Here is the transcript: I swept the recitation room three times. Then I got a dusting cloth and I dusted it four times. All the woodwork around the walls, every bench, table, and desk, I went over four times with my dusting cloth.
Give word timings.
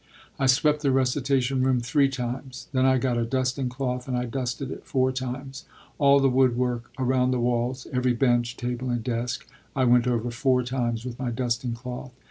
I 0.39 0.47
swept 0.47 0.81
the 0.81 0.91
recitation 0.91 1.61
room 1.61 1.79
three 1.79 2.09
times. 2.09 2.69
Then 2.71 2.87
I 2.87 2.97
got 2.97 3.19
a 3.19 3.23
dusting 3.23 3.69
cloth 3.69 4.07
and 4.07 4.17
I 4.17 4.25
dusted 4.25 4.71
it 4.71 4.83
four 4.83 5.11
times. 5.11 5.65
All 5.99 6.19
the 6.19 6.27
woodwork 6.27 6.89
around 6.97 7.29
the 7.29 7.39
walls, 7.39 7.85
every 7.93 8.13
bench, 8.13 8.57
table, 8.57 8.89
and 8.89 9.03
desk, 9.03 9.47
I 9.75 9.83
went 9.83 10.07
over 10.07 10.31
four 10.31 10.63
times 10.63 11.05
with 11.05 11.19
my 11.19 11.29
dusting 11.29 11.73
cloth. 11.75 12.13